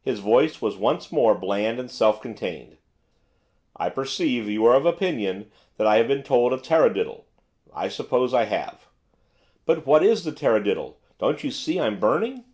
[0.00, 2.76] His voice was once more bland and self contained.
[3.76, 7.26] 'I perceive you are of opinion that I have been told a taradiddle.
[7.72, 8.88] I suppose I have.'
[9.66, 10.96] 'But what is the tarradiddle?
[11.18, 12.44] don't you see I'm burning?